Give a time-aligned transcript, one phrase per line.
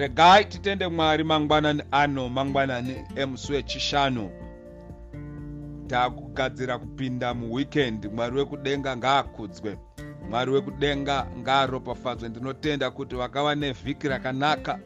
[0.00, 4.30] regai titende mwari mangwanani ano mangwanani emusi wechishanu.
[5.86, 9.78] Takugadzira kupinda muweekend mwari wekudenga ngaakudzwe.
[10.30, 12.28] Mwari wekudenga ngaaropafadzwe.
[12.28, 14.78] Ndinotenda kuti wakava nevhiki rakanaka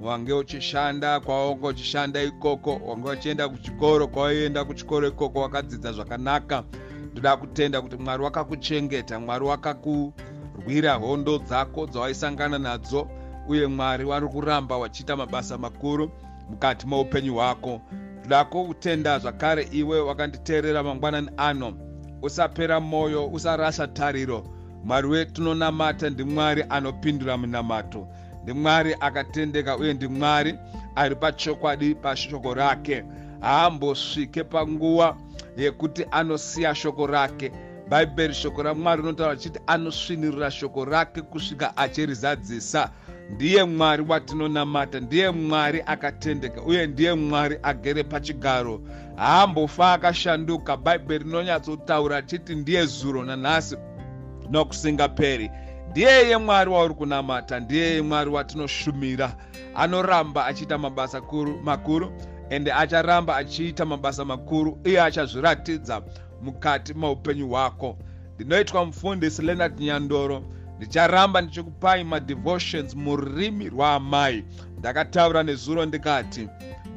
[0.00, 6.64] wange uchishanda kwawange uchishanda ikoko wange uchienda kuchikoro kwawaienda kuchikoro ikoko wakadzidza zvakanaka.
[7.12, 13.08] Ndoda kutenda kuti mwari wakakuchengeta mwari wakakurwira hondo dzako dzawaisangana nadzo
[13.48, 16.10] uye mwari wari kuramba wachiita mabasa makuru
[16.50, 17.80] mukati meupenyu hwako.
[18.18, 21.74] Ndoda kutenda zvakare iwe wakanditeerera mangwanani ano.
[22.22, 24.44] Usapera mwoyo usarasha tariro.
[24.84, 28.08] Mwari wetunonamata ndimwari anopindura munamato.
[28.42, 30.58] Ndimwari akatendeka uye ndimwari
[30.96, 33.04] ari pachokwadi pashoko rake.
[33.40, 35.16] Haambosvike panguva
[35.56, 37.52] yekuti anosiya shoko rake.
[37.88, 42.90] Bhaibheri shoko ramwari rinotaura chiti anosvinirira shoko rake kusvika achirizadzisa
[43.32, 48.80] ndiye mwari watinonamata ndiye mwari akatendeka uye ndiye mwari agere pachigaro.
[49.16, 53.76] Haambofa akashanduka bhaibheri rinonyatsotaura chiti ndiye zuro nanhasi
[54.50, 55.50] nokusingaperi.
[55.90, 59.36] Ndiyeye mwari wauri kunamata ndiyeye mwari watinoshumira.
[59.74, 62.12] Anoramba achiita mabasa kuru, makuru
[62.50, 66.02] ende acharamba achiita mabasa makuru iye achazviratidza
[66.42, 67.96] mukati maupenyu hwako.
[68.34, 70.42] Ndinoitwa mufundisi leonard nyandoro
[70.82, 74.44] ndicharamba ndichikupai madevotions mururimi rwaamai.
[74.78, 76.48] Ndakataura nezuro ndikati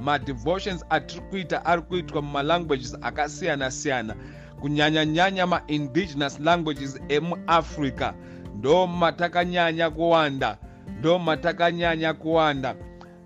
[0.02, 4.16] madevotions atiri kuita ari kuitwa mumalanguages akasiyana-siyana.
[4.62, 8.14] Kunyanya-nyanya maindigenous languages emuafrica
[8.58, 10.58] ndo matakanyanya kuwanda
[11.00, 12.76] ndo matakanyanya kuwanda.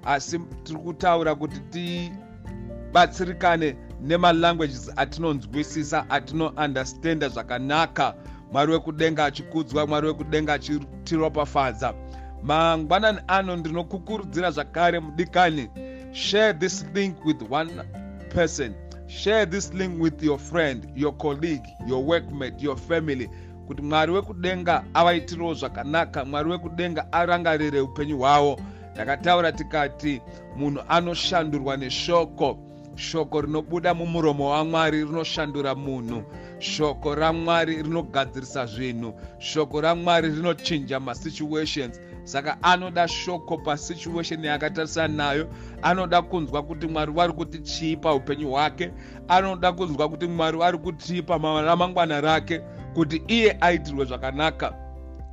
[0.06, 8.16] Asi tiri kutaura kuti tibatsirikane nemalanguages atinonzwisisa atinounderstanda zvakanaka
[8.52, 11.94] mwari wekudenga achikudzwa mwari wekudenga achitiropafadza
[12.44, 15.70] mangwanani ano ndinokukurudzira zvakare mudikani
[16.12, 17.72] share this link with one
[18.30, 18.76] person.
[19.08, 23.30] Share this link with your friend your colleague your workmate your family.
[23.68, 28.60] Kuti mwari wekudenga avaitirawo zvakanaka mwari wekudenga arangarire upenyu hwavo
[28.96, 30.22] takataura tikati
[30.56, 32.69] munhu anoshandurwa neshoko
[33.00, 36.24] shoko rinobuda mumuromo wamwari rinoshandura munhu.
[36.60, 39.14] Shoko ramwari rinogadzirisa zvinhu.
[39.38, 42.02] Shoko ramwari rinochinja masituations.
[42.24, 45.48] Saka anoda shoko pasituation yaakatarisana nayo
[45.82, 48.92] anoda kunzwa kuti mwari wari kuti chii paupenyu hwake.
[49.28, 52.62] Anoda kunzwa kuti mwari wari kutii pamaramangwana rake
[52.94, 54.74] kuti iye aitirwe zvakanaka.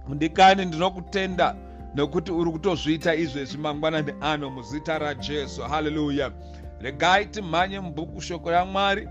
[0.09, 1.57] Ndikani ndinokutenda
[1.95, 5.63] nokuti uri kutozviita izvezvi mangwanani ano muzita rajesu.
[5.63, 6.33] Haleluya
[6.81, 9.09] regai timhanye mubhuku shoko ramwari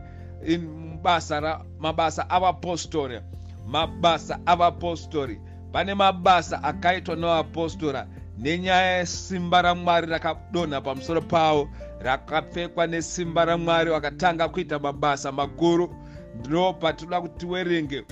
[1.02, 3.22] basa mabasa avapostori
[3.68, 13.90] mabasa avapostori pane mabasa akaitwa nevapostora nenyaya yesimba ramwari rakadonha pamusoro pavo rakapfekwa nesimba ramwari
[13.92, 15.96] vakatanga kuita mabasa makuru
[16.40, 18.06] ndo patinoda kuti tiwerenge.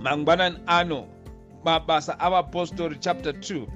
[0.00, 1.06] Mangwanani ano
[1.64, 3.66] mabasa avapostori chapter 2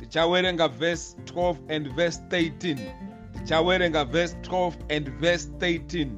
[0.00, 2.76] tichawerenga verse 12 and verse 13
[3.46, 6.10] tichawerenga verse 12 and verse 13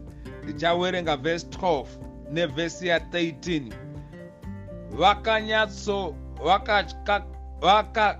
[0.46, 1.86] tichawerenga verse 12
[2.32, 3.72] nevhesi ya13
[4.90, 7.24] vakanyatso vakatya
[7.60, 8.18] vaka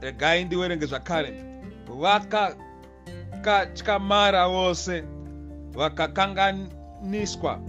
[0.00, 1.44] regai ndiwerenge zvakare.
[2.00, 5.04] Vakakatyamara vose
[5.74, 7.60] vakakanganiswa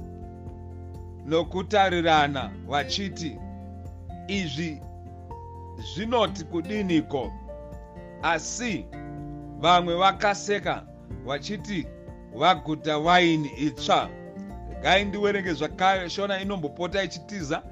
[1.26, 3.38] nokutarirana vachiti
[4.28, 4.82] izvi
[5.94, 7.32] zvinoti kudiniko?
[8.22, 8.86] Asi
[9.66, 10.84] vamwe vakaseka
[11.26, 11.88] vachiti
[12.36, 14.10] vaguta waini itsva.
[14.70, 17.64] Regai ndiwerenge zvakare shona inombopota ichitiza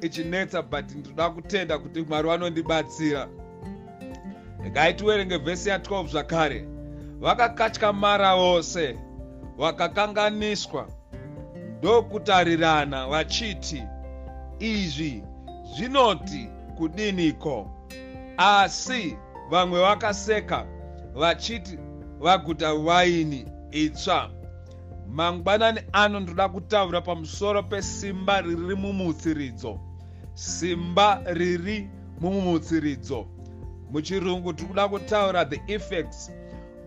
[0.00, 3.28] ichinetsa but ndoda kutenda kuti mwari vanondibatsira
[4.64, 6.68] regai tiwerenge vhesi ya12 zvakare.
[7.20, 8.98] Vakakatyamara vose
[9.58, 10.88] vakakanganiswa.
[11.78, 13.82] Ndokutarirana vachiti
[14.58, 15.24] izvi
[15.76, 17.70] zvinoti kudiniko?
[18.36, 19.16] Asi
[19.50, 20.66] vamwe vakaseka
[21.14, 21.78] vachiti
[22.20, 24.30] vaguta waini itsva.
[25.08, 29.80] Mangwanani ano ndoda kutaura pamusoro pesimba riri mumutsiridzo.
[30.34, 33.26] Simba riri mumutsiridzo.
[33.90, 36.32] Muchirungu tiri kuda kutaura the effects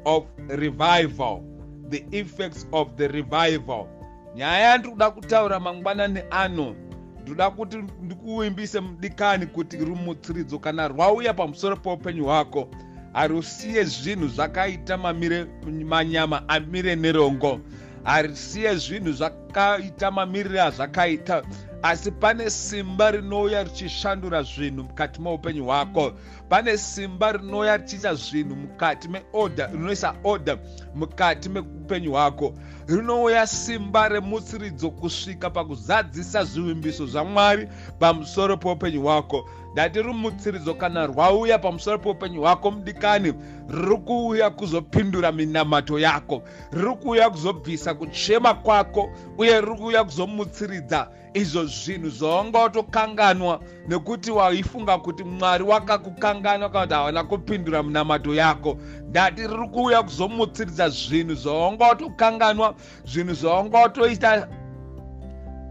[0.06, 1.56] of revival
[1.90, 3.88] the effects of the revival.
[4.36, 6.76] Nyaya yandiri kuda kutaura mangwanani ano
[7.22, 12.68] ndoda kuti ndikuimbise mudikani kuti rumutsiridzo kana rwauya pamusoro peupenyu hwako
[13.16, 15.46] harusiye zvinhu zvakaita mamire
[15.86, 17.60] manyama amire nerongo.
[18.04, 21.44] Harisiye zvinhu zvakaita mamirire azvakaita
[21.86, 26.12] asi pane simba rinouya richishandura zvinhu mukati meupenyu hwako.
[26.50, 30.58] Pane simba rinouya richiita zvinhu mukati meoda rinoisa oda
[30.96, 32.54] mukati meupenyu hwako.
[32.88, 37.68] Rinouya simba remutsiridzo kusvika pakuzadzisa zvivimbiso zvamwari
[38.00, 39.50] pamusoro peupenyu hwako.
[39.74, 43.34] Ndati rumutsiridzo kana rwauya pamusoro peupenyu hwako mudikani
[43.70, 46.44] riri kuuya kuzopindura minamato yako.
[46.72, 54.98] Riri kuuya kuzobvisa kuchema kwako uye riri kuuya kuzomutsiridza izvo zvinhu zvaunga watokanganwa nekuti waifunga
[54.98, 58.78] kuti mwari wakakukanganwa kana kuti havana kupindura minamato yako.
[59.10, 64.48] Ndati riri kuuya kuzomutsiridza zvinhu zvaunga watokanganwa zvinhu zvaunga watoita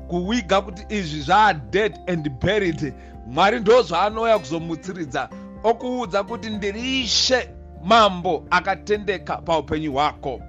[0.09, 2.95] kuwiga kuti izvi zvaadead and buried.
[3.27, 5.29] Mwari ndo zvaanouya kuzomutsiridza
[5.63, 7.51] okuudza kuti ndiri ishe
[7.85, 10.41] mambo akatendeka paupenyu hwako.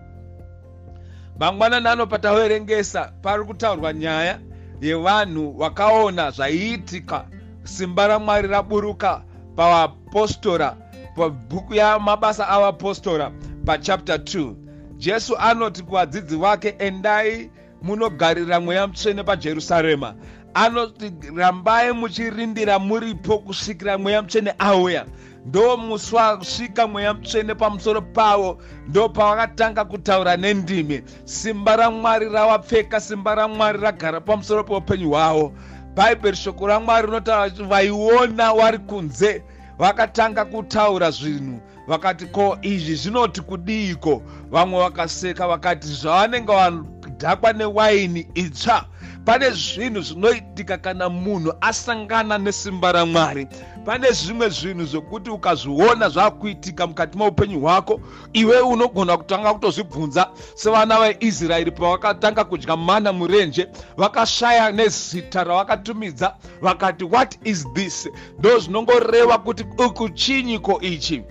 [1.40, 4.40] Mangwanani ano pataverengesa pari kutaurwa nyaya
[4.88, 7.26] yevanhu vakaona zvaiitika.
[7.64, 9.22] Simba ramwari raburuka
[9.56, 10.78] pavapostora
[11.16, 13.32] pabhuku yamabasa avapostora
[13.66, 14.54] pachapter 2
[14.98, 17.52] jesu anoti kuvadzidzi vake endai
[17.82, 20.16] munogarira mweya mutsvene pajerusarema.
[20.54, 25.06] Anoti rambai muchirindira muripo kusvikira mweya mutsvene auya
[25.46, 28.58] ndo musi wasvika mweya mutsvene pamusoro pavo
[28.88, 31.04] ndo pavakatanga kutaura nendimi.
[31.26, 35.54] Simba ramwari ravapfeka simba ramwari ragara pamusoro peupenyu hwavo
[35.96, 39.44] bhaibheri shoko ramwari rinotaura kuti vaiona wari kunze
[39.78, 41.60] vakatanga kutaura zvinhu.
[41.88, 44.22] Vakati ko izvi zvinoti kudiiko
[44.52, 48.86] vamwe vakaseka vakati zvavanenge vadhakwa newaini itsva
[49.26, 53.48] pane zvinhu zvinoitika kana munhu asangana nesimba ramwari.
[53.86, 58.00] Pane zvimwe zvinhu zvokuti ukazviona zvaakuitika mukati meupenyu hwako
[58.34, 60.30] iwe unogona kutanga kutozvibvunza.
[60.56, 63.68] Sevana vaisraeri pavakatanga kudya mana murenje
[63.98, 68.10] vakashaya nezita ravakatumidza vakati what is this?
[68.40, 71.24] Ndo zvinongoreva kuti uku chinyiko ichi.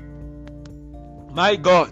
[1.35, 1.89] My god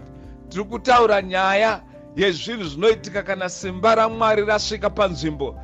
[0.49, 1.81] tiri kutaura nyaya
[2.15, 5.55] yezvinhu zvinoitika kana simba ramwari rasvika panzvimbo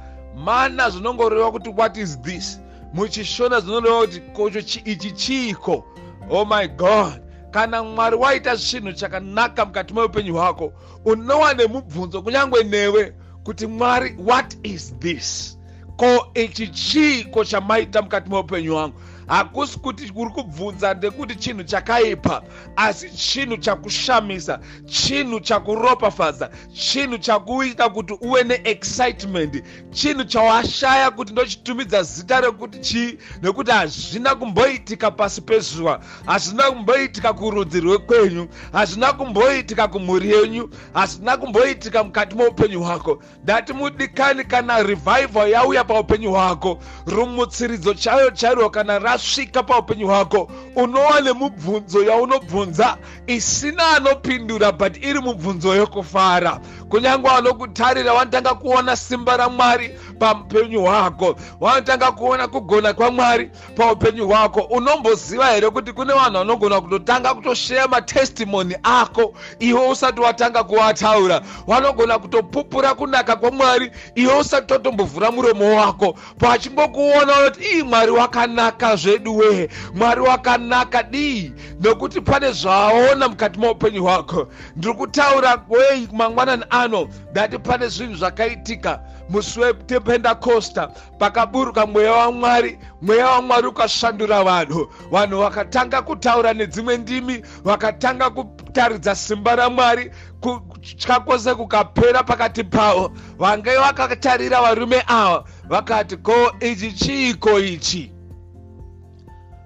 [0.43, 2.59] mana zvinongoreva kuti what is this?
[2.93, 5.83] Muchishona zvinoreva kuti kocho ichi chiiko?
[6.29, 7.21] Oh my god.
[7.51, 10.73] Kana mwari waita chinhu chakanaka mukati meupenyu hwako
[11.05, 13.13] unowa nemubvunzo kunyange newe
[13.43, 15.57] kuti mwari what is this?
[15.97, 18.95] Ko ichi chiiko chamaita mukati meupenyu hwangu
[19.29, 22.41] hakusi kuti uri kubvunza ndekuti chinhu chakaipa
[22.75, 32.41] asi chinhu chakushamisa chinhu chakuropafadza chinhu chakuita kuti uve neexcitement chinhu chawashaya kuti ndochitumidza zita
[32.41, 40.69] rekuti chii nekuti hazvina kumboitika pasi pezuva hazvina kumboitika kurudzi rwekwenyu hazvina kumboitika kumhuri yenyu
[40.93, 43.23] hazvina kumboitika mukati meupenyu hwako.
[43.43, 50.51] Ndati mudikani kana revival yauya paupenyu hwako rumutsiridzo chayo chairo kana ra yasvika paupenyu hwako
[50.75, 52.97] unova nemubvunzo yaunobvunza.
[53.27, 56.59] Isina anopindura but iri mubvunzo yokufara.
[56.89, 61.35] Kunyange vanokutarira vanotanga kuona simba ramwari paupenyu hwako.
[61.61, 68.75] Vanotanga kuona kugona kwamwari paupenyu hwako unomboziva here kuti kune vanhu vanogona kutotanga kutosheya matestimoni
[68.83, 69.33] ako?
[69.59, 77.59] Iwe usati watanga kuvataura vanogona kutopupura kunaka kwamwari iwe usati totombovhura muromo wako pachingokuona kuti
[77.75, 81.53] ii mwari wakanaka zvedu wee mwari wakanaka dii?
[81.81, 84.47] Nokuti pane zvaaona mukati maupenyu hwako.
[84.75, 88.99] Ndiri kutaura wei mangwanani ano ndati pane zvinhu zvakaitika
[89.29, 90.87] musi wependakosta
[91.19, 94.89] pakaburuka mweya wamwari mweya wamwari ukashandura vanhu.
[95.11, 103.11] Vanhu vakatanga kutaura nedzimwe ndimi vakatanga kutaridza simba ramwari kutya kwose kukapera pakati pavo.
[103.37, 108.11] Vange vakatarira varume ava vakati ko ichi chiiko ichi?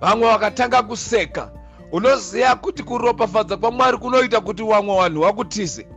[0.02, 1.52] Vamwe vakatanga kuseka.
[1.92, 5.88] Unoziva kuti kuropafadza kwamwari kunoita kuti vamwe vanhu vakutize?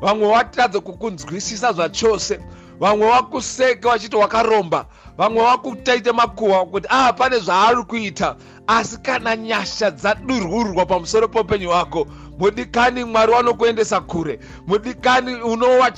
[0.00, 2.40] Vamwe watadza kukunzwisisa zvachose
[2.80, 4.86] vamwe vakuseka vachiti wakaromba
[5.18, 8.36] vamwe vakutaite makuhwa kuti ah pane zvaari kuita.
[8.66, 12.06] Asi kana nyasha dzadururwa pamusoro poupenyu hwako
[12.38, 14.38] mudikani mwari wanokuendesa kure.
[14.66, 15.92] Mudikani unova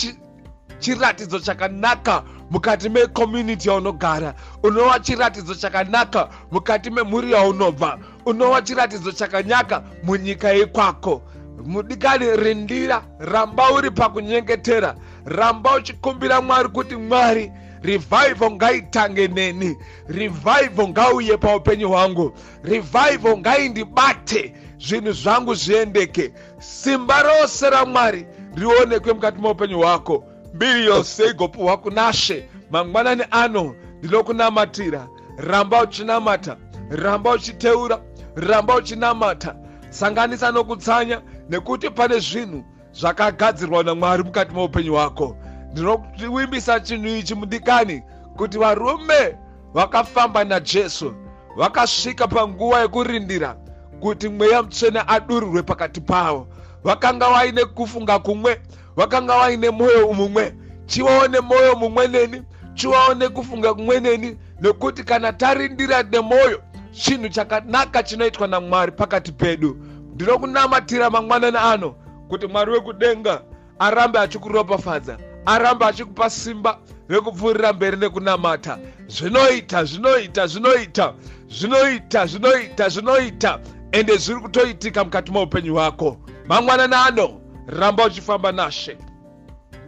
[0.78, 4.35] chiratidzo chakanaka mukati mecommunity yaunogara.
[4.62, 7.99] Unova chiratidzo chakanaka mukati memhuri yaunobva.
[8.26, 11.23] Unova chiratidzo chakanyaka munyika yekwako
[11.64, 14.94] mudikani rindira ramba uri pakunyengetera
[15.26, 19.76] ramba uchikumbira mwari kuti mwari revhival ngaitange neni
[20.08, 22.32] revhival ngauye paupenyu hwangu
[22.62, 26.32] revhival ngaindibate zvinhu zvangu zviendeke.
[26.58, 30.25] Simba rose ramwari rionekwe mukati meupenyu hwako.
[30.54, 35.08] Mbiri yose igopiwa kunashe mangwanani ano ndinokunamatira.
[35.37, 36.56] Ramba uchinamata
[36.90, 38.00] ramba uchiteura
[38.37, 39.54] ramba uchinamata.
[39.90, 45.37] Sanganisa nokutsanya nekuti pane zvinhu zvakagadzirwa namwari mukati meupenyu hwako.
[45.73, 48.03] Ndinokuimbisa chinhu ichi mudikani
[48.37, 49.37] kuti varume
[49.75, 51.15] vakafamba najesu
[51.57, 53.57] vakasvika panguva yekurindira
[54.01, 56.49] kuti mweya mutsvene adurirwe pakati pavo.
[56.85, 58.61] Vakanga vaine kufunga kumwe
[58.97, 60.55] vakanga vaine mwoyo mumwe.
[60.87, 62.43] Chivawo nemwoyo mumwe neni
[62.75, 69.84] chivawo nekufunga kumwe neni nekuti kana tarindira nemwoyo chinhu chakanaka chinoitwa namwari pakati pedu
[70.14, 71.94] ndinokunamatira mangwanani ano
[72.28, 73.42] kuti mwari wekudenga
[73.78, 76.78] arambe achikuropafadza arambe achikupa simba
[77.09, 78.78] rekupfuurira mberi nekunamata.
[79.06, 81.14] Zvinoita zvinoita zvinoita
[81.49, 83.61] zvinoita zvinoita zvinoita
[83.92, 86.16] ende zviri kutoitika mukati meupenyu hwako.
[86.47, 88.99] Mangwanani ano ramba uchifamba nashe.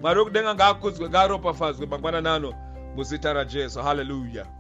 [0.01, 2.55] Mwari wekudenga ngaakudzwe ngaaropafadzwe mangwanani ano
[2.97, 3.83] muzita rajesu.
[3.83, 4.56] Haleluya